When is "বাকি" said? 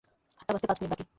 0.93-1.05